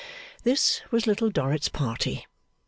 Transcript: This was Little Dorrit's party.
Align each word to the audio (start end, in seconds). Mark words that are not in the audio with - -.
This 0.41 0.81
was 0.89 1.05
Little 1.05 1.29
Dorrit's 1.29 1.69
party. 1.69 2.25